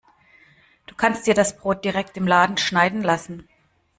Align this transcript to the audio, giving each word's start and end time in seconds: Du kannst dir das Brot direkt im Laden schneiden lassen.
Du 0.87 0.95
kannst 0.95 1.27
dir 1.27 1.35
das 1.35 1.55
Brot 1.59 1.85
direkt 1.85 2.17
im 2.17 2.25
Laden 2.25 2.57
schneiden 2.57 3.03
lassen. 3.03 3.47